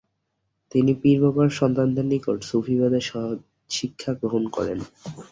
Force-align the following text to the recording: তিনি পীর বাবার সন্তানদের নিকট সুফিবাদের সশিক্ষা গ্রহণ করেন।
তিনি 0.71 0.91
পীর 1.01 1.17
বাবার 1.23 1.49
সন্তানদের 1.59 2.05
নিকট 2.05 2.39
সুফিবাদের 2.49 3.03
সশিক্ষা 3.09 4.11
গ্রহণ 4.19 4.43
করেন। 4.55 4.79